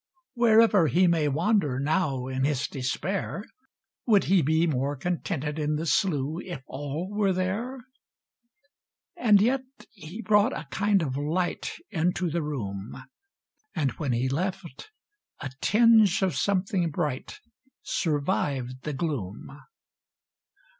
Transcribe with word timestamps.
Wherever 0.33 0.87
he 0.87 1.05
may 1.05 1.27
wander 1.27 1.79
now 1.79 2.25
In 2.25 2.43
his 2.43 2.67
despair. 2.67 3.43
Would 4.07 4.23
he 4.23 4.41
be 4.41 4.65
more 4.65 4.95
contented 4.95 5.59
in 5.59 5.75
the 5.75 5.85
slough 5.85 6.41
If 6.43 6.63
all 6.65 7.11
were 7.11 7.31
there? 7.31 7.77
And 9.15 9.39
yet 9.39 9.61
he 9.91 10.23
brought 10.23 10.57
a 10.57 10.67
kind 10.71 11.03
of 11.03 11.15
light 11.17 11.73
Into 11.91 12.31
the 12.31 12.41
room; 12.41 13.03
And 13.75 13.91
when 13.91 14.11
he 14.11 14.27
left, 14.27 14.89
a 15.39 15.51
tinge 15.61 16.23
of 16.23 16.35
something 16.35 16.89
bright 16.89 17.39
Survived 17.83 18.81
the 18.81 18.93
gloom. 18.93 19.49